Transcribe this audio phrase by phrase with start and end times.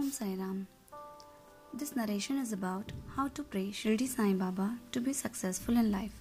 [0.00, 0.66] Om Sai Ram.
[1.74, 6.14] This narration is about how to pray Shirdi Sai Baba to be successful in life.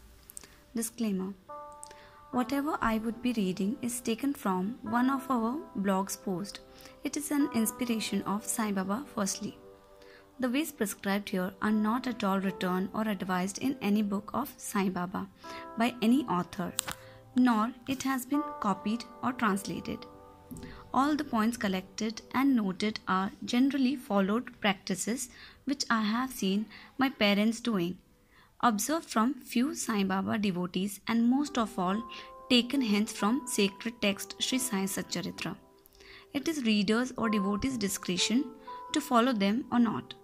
[0.76, 1.34] Disclaimer
[2.32, 6.60] Whatever I would be reading is taken from one of our blog's post.
[7.06, 9.58] It is an inspiration of Sai Baba firstly.
[10.42, 14.54] The ways prescribed here are not at all written or advised in any book of
[14.58, 15.26] Sai Baba
[15.78, 16.74] by any author,
[17.34, 20.06] nor it has been copied or translated.
[20.94, 25.30] All the points collected and noted are generally followed practices
[25.66, 26.66] which I have seen
[26.98, 28.00] my parents doing,
[28.62, 32.02] observed from few Sai Baba devotees, and most of all
[32.50, 35.56] taken hence from sacred text Sri Sai Satcharitra.
[36.34, 38.46] It is readers' or devotees' discretion
[38.94, 40.16] to follow them or not.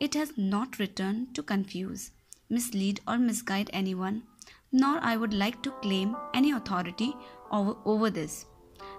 [0.00, 2.10] It has not written to confuse,
[2.50, 4.24] mislead, or misguide anyone,
[4.72, 7.14] nor I would like to claim any authority
[7.52, 8.46] over, over this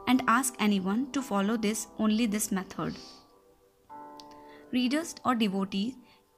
[0.07, 2.95] and ask anyone to follow this only this method.
[4.71, 5.93] Readers or devotees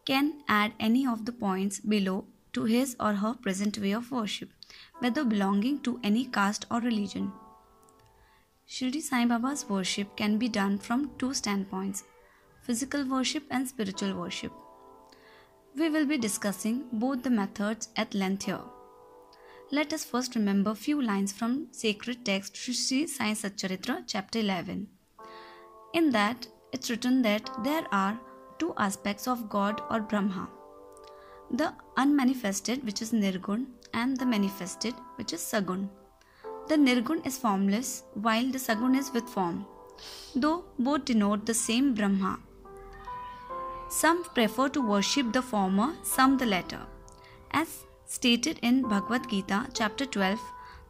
[0.05, 4.49] can add any of the points below to his or her present way of worship,
[4.99, 7.32] whether belonging to any caste or religion.
[8.68, 12.04] Shirdi Sai Baba's worship can be done from two standpoints
[12.62, 14.52] physical worship and spiritual worship.
[15.76, 18.62] We will be discussing both the methods at length here.
[19.76, 24.87] Let us first remember few lines from sacred text Sri Sai Satcharitra chapter 11.
[25.93, 28.18] In that it's written that there are
[28.57, 30.48] two aspects of God or Brahma.
[31.51, 35.90] The unmanifested which is Nirgun and the manifested which is Sagun.
[36.70, 39.65] The Nirgun is formless while the Sagun is with form.
[40.35, 42.40] Though both denote the same Brahma,
[43.90, 46.85] some prefer to worship the former, some the latter.
[47.51, 50.40] As stated in Bhagavad Gita, chapter 12,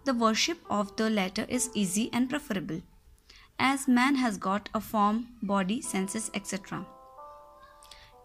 [0.04, 2.82] the worship of the latter is easy and preferable,
[3.58, 6.86] as man has got a form, body, senses, etc.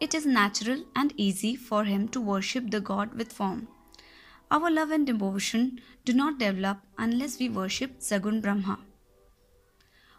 [0.00, 3.68] It is natural and easy for him to worship the God with form.
[4.50, 8.78] Our love and devotion do not develop unless we worship Sagun Brahma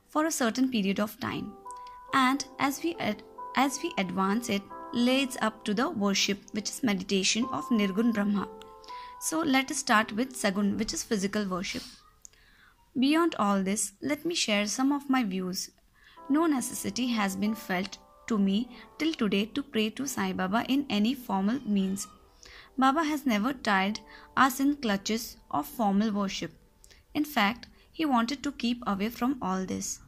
[0.08, 1.54] for a certain period of time,
[2.14, 3.24] and as we ad-
[3.56, 4.62] as we advance it
[4.94, 8.48] leads up to the worship which is meditation of Nirgun Brahma.
[9.24, 11.84] So let us start with Sagun which is physical worship.
[13.00, 15.70] Beyond all this, let me share some of my views.
[16.28, 18.68] No necessity has been felt to me
[18.98, 22.08] till today to pray to Sai Baba in any formal means.
[22.80, 24.00] Baba has never tied
[24.36, 26.52] us in clutches of formal worship.
[27.14, 30.00] In fact, he wanted to keep away from all this.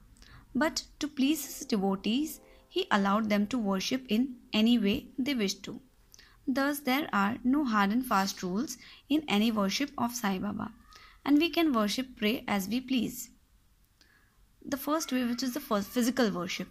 [0.55, 5.61] But to please his devotees, he allowed them to worship in any way they wished
[5.65, 5.81] to.
[6.47, 8.77] Thus, there are no hard and fast rules
[9.09, 10.73] in any worship of Sai Baba,
[11.23, 13.29] and we can worship, pray as we please.
[14.65, 16.67] The first way, which is the first physical worship.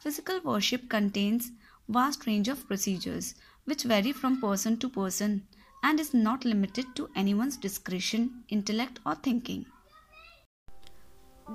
[0.00, 1.50] Physical worship contains
[1.88, 3.34] vast range of procedures
[3.64, 5.46] which vary from person to person
[5.82, 9.66] and is not limited to anyone's discretion, intellect, or thinking.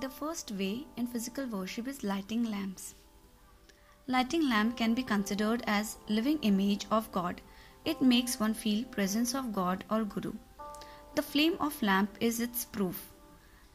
[0.01, 2.95] The first way in physical worship is lighting lamps.
[4.07, 7.41] Lighting lamp can be considered as living image of God.
[7.86, 10.34] It makes one feel presence of God or Guru.
[11.16, 13.12] The flame of lamp is its proof.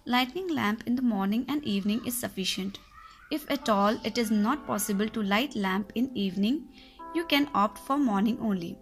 [0.06, 2.78] Lighting lamp in the morning and evening is sufficient.
[3.30, 6.68] If at all it is not possible to light lamp in evening,
[7.14, 8.78] you can opt for morning only.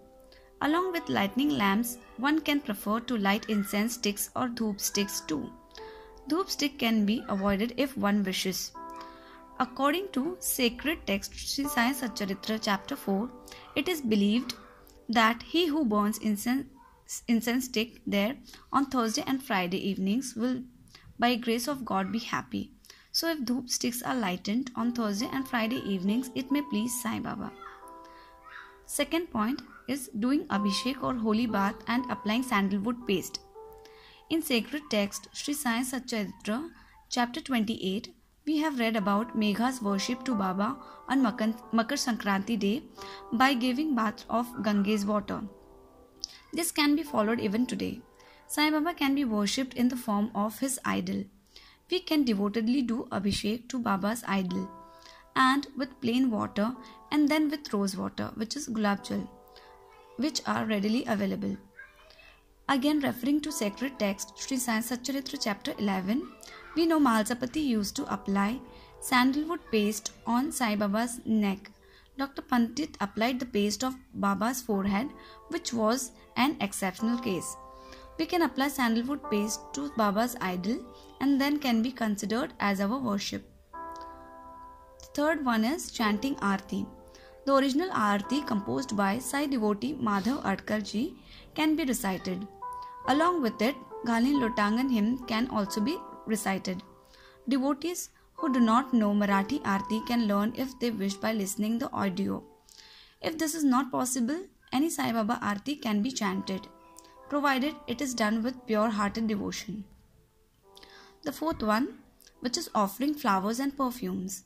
[0.61, 5.53] Along with lighting lamps, one can prefer to light incense sticks or dhoop sticks too.
[6.29, 8.71] Dhoop stick can be avoided if one wishes.
[9.59, 13.29] According to sacred text Sri Sai Satcharitra chapter 4,
[13.75, 14.55] it is believed
[15.09, 16.67] that he who burns incense,
[17.29, 18.37] incense stick there
[18.73, 20.63] on Thursday and Friday evenings will
[21.19, 22.73] by grace of God be happy.
[23.13, 27.19] So if dhoop sticks are lightened on Thursday and Friday evenings, it may please Sai
[27.21, 27.51] Baba.
[28.85, 33.41] Second point is doing abhishek or holy bath and applying sandalwood paste.
[34.29, 36.71] In sacred text Sri Sai Satcharitra
[37.09, 38.15] chapter 28,
[38.47, 40.77] we have read about Megha's worship to Baba
[41.09, 42.83] on Makar, Sankranti day
[43.33, 45.43] by giving bath of Ganges water.
[46.53, 48.01] This can be followed even today.
[48.47, 51.25] Sai Baba can be worshipped in the form of his idol.
[51.91, 54.71] We can devotedly do abhishek to Baba's idol
[55.35, 56.73] and with plain water
[57.11, 59.29] and then with rose water which is gulab jal
[60.19, 61.57] which are readily available.
[62.69, 66.23] Again referring to sacred text Sri Sai Satcharitra chapter 11
[66.77, 68.61] we know Mahalsapati used to apply
[69.01, 71.71] sandalwood paste on Sai Baba's neck.
[72.19, 72.43] Dr.
[72.43, 75.09] Pandit applied the paste of Baba's forehead,
[75.49, 77.57] which was an exceptional case.
[78.19, 80.79] We can apply sandalwood paste to Baba's idol
[81.21, 83.49] and then can be considered as our worship.
[83.73, 86.87] The Third one is chanting Aarti.
[87.47, 90.83] The original Aarti composed by Sai devotee Madhav Adkar
[91.55, 92.47] can be recited.
[93.09, 96.83] Along with it, Ghalin Lotangan hymn can also be recited.
[97.49, 101.91] Devotees who do not know Marathi Aarti can learn if they wish by listening the
[101.93, 102.43] audio.
[103.23, 106.67] If this is not possible, any Sai Baba Aarti can be chanted,
[107.29, 109.85] provided it is done with pure hearted devotion.
[111.23, 111.99] The fourth one,
[112.41, 114.45] which is offering flowers and perfumes.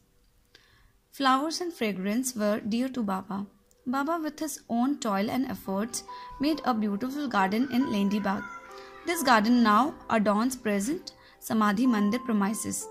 [1.10, 3.46] Flowers and fragrance were dear to Baba.
[3.86, 6.04] Baba, with his own toil and efforts,
[6.40, 8.44] made a beautiful garden in Lendi Bagh.
[9.06, 12.86] This garden now adorns present Samadhi Mandir premises.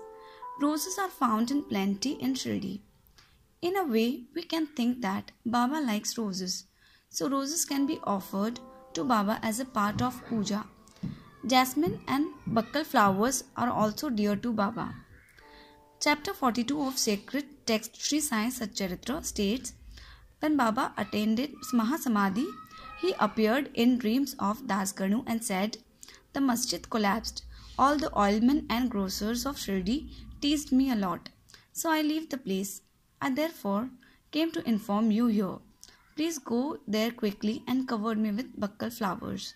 [0.60, 2.80] Roses are found in plenty in Shirdi.
[3.62, 6.64] In a way, we can think that Baba likes roses,
[7.08, 8.58] so roses can be offered
[8.94, 10.64] to Baba as a part of puja.
[11.46, 14.94] Jasmine and bakul flowers are also dear to Baba.
[16.00, 19.74] Chapter 42 of sacred text Sri Sai Satcharitra states
[20.40, 22.46] When Baba attended Mahasamadhi,
[23.00, 25.78] he appeared in dreams of Das Ganu and said,
[26.32, 27.44] The masjid collapsed.
[27.82, 30.10] All the oilmen and grocers of Shirdi
[30.42, 31.30] teased me a lot,
[31.72, 32.82] so I leave the place.
[33.22, 33.88] I therefore
[34.32, 35.56] came to inform you here.
[36.14, 39.54] Please go there quickly and cover me with bakul flowers.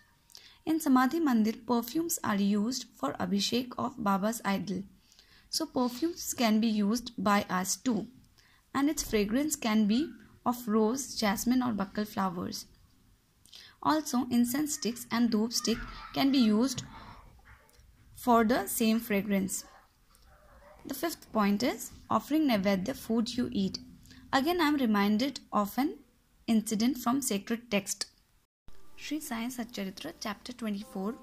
[0.65, 4.85] In Samadhi Mandir, perfumes are used for Abhishek of Baba's idol.
[5.51, 8.07] So perfumes can be used by us too.
[8.75, 10.11] And its fragrance can be
[10.47, 12.65] of rose, jasmine or bakul flowers.
[13.83, 15.77] Also, incense sticks and dhoop stick
[16.15, 16.85] can be used
[18.25, 19.65] for the same fragrance.
[20.87, 23.81] The fifth point is offering Naivedya food you eat.
[24.33, 25.99] Again, I am reminded of an
[26.47, 28.07] incident from sacred text.
[28.97, 31.15] Sri Sai Satcharitra, chapter 24.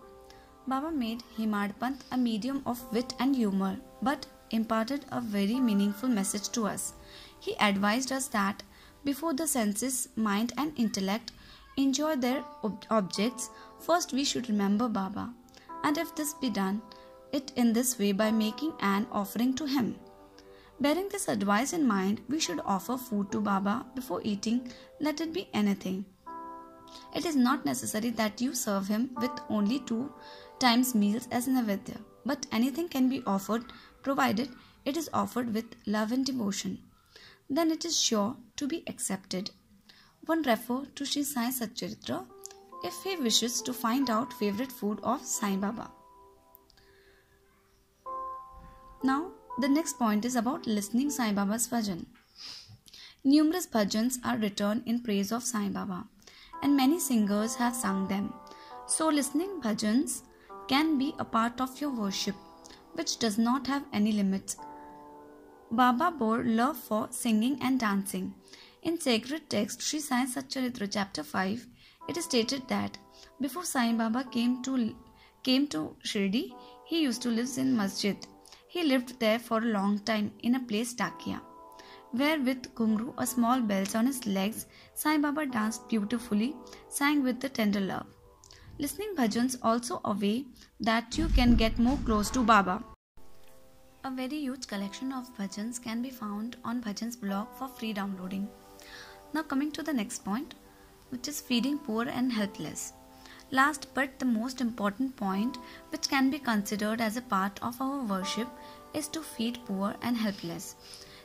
[0.67, 6.07] Baba made Hemad Pant a medium of wit and humor, but imparted a very meaningful
[6.07, 6.93] message to us.
[7.39, 8.61] He advised us that
[9.03, 11.31] before the senses, mind, and intellect
[11.77, 13.49] enjoy their ob- objects,
[13.79, 15.33] first we should remember Baba.
[15.83, 16.81] And if this be done,
[17.31, 19.95] it in this way by making an offering to him.
[20.79, 25.33] Bearing this advice in mind, we should offer food to Baba before eating, let it
[25.33, 26.05] be anything.
[27.15, 30.11] It is not necessary that you serve him with only two
[30.59, 33.65] times meals as Naivedya, but anything can be offered
[34.03, 34.49] provided
[34.85, 36.79] it is offered with love and devotion.
[37.49, 39.51] Then it is sure to be accepted.
[40.25, 42.25] One refer to Sri Sai Satcharitra
[42.83, 45.91] if he wishes to find out favorite food of Sai Baba.
[49.03, 52.05] Now, the next point is about listening Sai Baba's bhajan.
[53.23, 56.05] Numerous bhajans are written in praise of Sai Baba,
[56.63, 58.33] and many singers have sung them.
[58.87, 60.21] So, listening bhajans
[60.67, 62.35] can be a part of your worship,
[62.93, 64.57] which does not have any limits.
[65.69, 68.33] Baba bore love for singing and dancing.
[68.83, 71.67] In sacred text Sri Sai Satcharitra chapter 5,
[72.07, 72.97] it is stated that
[73.39, 74.95] before Sai Baba came to
[75.43, 76.53] came to Shirdi,
[76.85, 78.17] he used to live in masjid
[78.73, 81.41] he lived there for a long time in a place Takia,
[82.11, 86.55] where with Ghungru a small bells on his legs, Sai Baba danced beautifully,
[86.87, 88.05] sang with the tender love.
[88.79, 90.45] Listening bhajans also a way
[90.79, 92.81] that you can get more close to Baba.
[94.05, 98.47] A very huge collection of bhajans can be found on Bhajans blog for free downloading.
[99.33, 100.55] Now coming to the next point,
[101.11, 102.93] which is feeding poor and helpless.
[103.51, 105.57] Last but the most important point,
[105.89, 108.47] which can be considered as a part of our worship,
[108.93, 110.75] is to feed poor and helpless.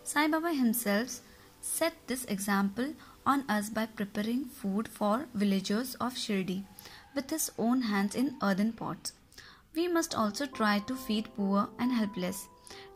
[0.05, 1.21] Sai Baba himself
[1.61, 6.65] set this example on us by preparing food for villagers of Shirdi
[7.15, 9.13] with his own hands in earthen pots.
[9.75, 12.49] We must also try to feed poor and helpless,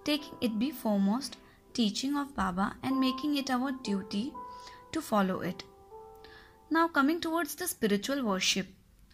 [0.04, 1.36] taking it be foremost
[1.72, 4.32] teaching of Baba and making it our duty
[4.92, 5.62] to follow it.
[6.72, 8.68] Now, coming towards the spiritual worship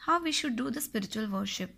[0.07, 1.71] how we should do the spiritual worship.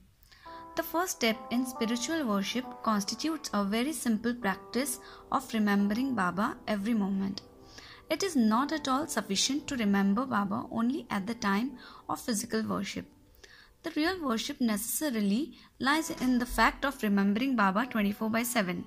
[0.76, 4.98] The first step in spiritual worship constitutes a very simple practice
[5.32, 7.40] of remembering Baba every moment.
[8.10, 12.62] It is not at all sufficient to remember Baba only at the time of physical
[12.62, 13.06] worship.
[13.82, 18.84] The real worship necessarily lies in the fact of remembering Baba 24 by 7.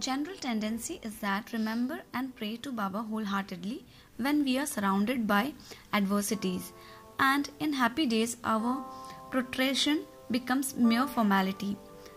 [0.00, 3.86] General tendency is that remember and pray to Baba wholeheartedly
[4.22, 5.52] when we are surrounded by
[5.92, 6.72] adversities
[7.18, 8.84] and in happy days our
[9.30, 11.76] protration becomes mere formality.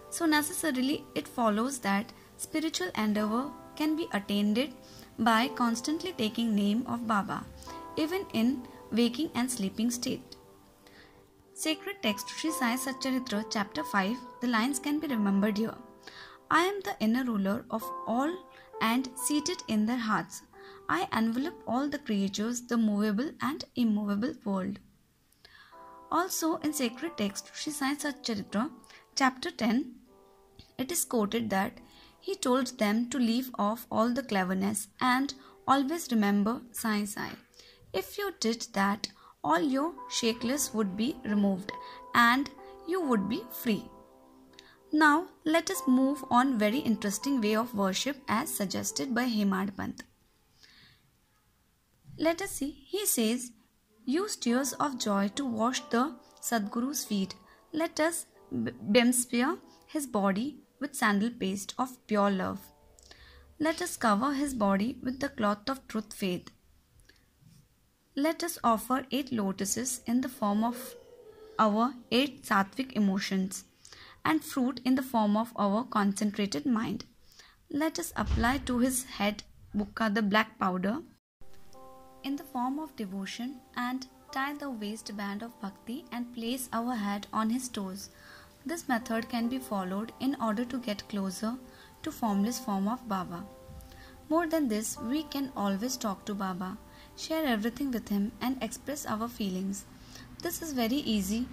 [0.10, 4.74] So necessarily it follows that spiritual endeavor can be attained
[5.20, 7.46] by constantly taking name of Baba,
[7.98, 10.36] even in waking and sleeping state.
[11.54, 15.76] Sacred text Sri Sai Satcharitra chapter 5 the lines can be remembered here.
[16.52, 18.32] I am the inner ruler of all
[18.82, 20.42] and seated in their hearts.
[20.88, 24.80] I envelop all the creatures, the movable and immovable world.
[26.12, 28.70] Also, in sacred text, Sri Sai Satcharitra,
[29.16, 29.96] chapter 10,
[30.78, 31.80] it is quoted that
[32.20, 35.34] he told them to leave off all the cleverness and
[35.68, 37.32] always remember Sai Sai.
[37.94, 39.08] If you did that,
[39.44, 41.72] all your shackles would be removed
[42.14, 42.50] and
[42.88, 43.86] you would be free.
[44.92, 49.72] Now let us move on very interesting way of worship as suggested by Hemad.
[52.18, 52.72] Let us see.
[52.88, 53.52] He says,
[54.06, 57.36] use tears of joy to wash the Sadguru's feet.
[57.74, 59.58] Let us bemsphere
[59.88, 62.60] his body with sandal paste of pure love.
[63.60, 66.52] Let us cover his body with the cloth of truth faith.
[68.16, 70.96] Let us offer eight lotuses in the form of
[71.60, 73.66] our eight sattvic emotions
[74.24, 77.06] and fruit in the form of our concentrated mind.
[77.70, 79.44] Let us apply to his head
[79.76, 81.00] bukka the black powder
[82.26, 87.28] in the form of devotion and tie the waistband of bhakti and place our head
[87.32, 88.10] on his toes.
[88.66, 91.54] This method can be followed in order to get closer
[92.02, 93.44] to formless form of Baba.
[94.28, 96.78] More than this, we can always talk to Baba,
[97.16, 99.86] share everything with him and express our feelings.
[100.42, 101.48] This is very easy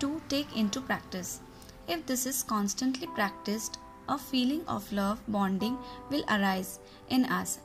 [0.00, 1.40] to take into practice.
[1.88, 5.78] If this is constantly practiced, a feeling of love bonding
[6.10, 7.60] will arise in us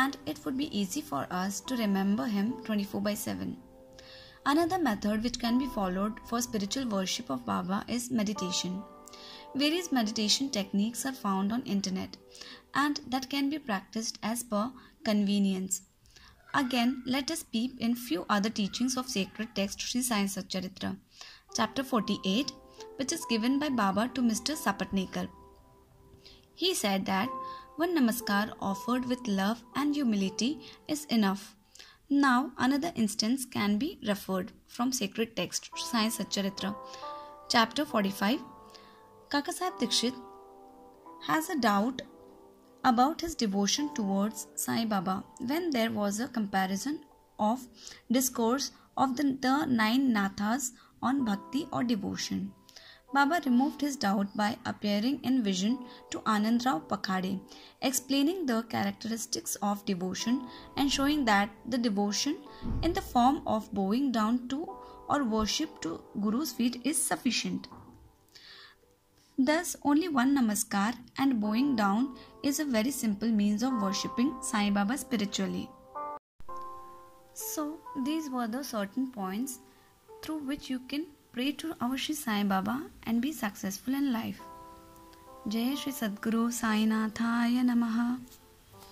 [0.00, 3.56] and it would be easy for us to remember him 24 by 7.
[4.46, 8.82] Another method which can be followed for spiritual worship of Baba is meditation.
[9.54, 12.16] Various meditation techniques are found on internet
[12.74, 14.72] and that can be practiced as per
[15.04, 15.82] convenience.
[16.54, 20.96] Again, let us peep in few other teachings of sacred text Sri Sai Satcharitra,
[21.54, 22.52] chapter 48,
[22.96, 24.56] which is given by Baba to Mr.
[24.56, 25.28] Sapatnekar.
[26.54, 27.28] He said that
[27.76, 31.56] one namaskar offered with love and humility is enough.
[32.10, 36.74] Now, another instance can be referred from sacred text Sai Satcharitra,
[37.48, 38.40] chapter 45.
[39.30, 40.14] Kakasaheb Dikshit
[41.26, 42.02] has a doubt
[42.84, 47.00] about his devotion towards Sai Baba when there was a comparison
[47.38, 47.66] of
[48.10, 52.52] discourse of the, the nine nathas on bhakti or devotion.
[53.12, 55.78] Baba removed his doubt by appearing in vision
[56.10, 57.40] to Anandrao Pakhade,
[57.82, 62.38] explaining the characteristics of devotion and showing that the devotion
[62.82, 64.66] in the form of bowing down to
[65.08, 67.68] or worship to Guru's feet is sufficient.
[69.38, 74.70] Thus, only one namaskar and bowing down is a very simple means of worshipping Sai
[74.70, 75.68] Baba spiritually.
[77.34, 79.58] So, these were the certain points
[80.22, 84.40] through which you can pray to our Shri Sai Baba and be successful in life
[85.48, 87.96] जय श्री सद्गुरु साईनाथाय नमः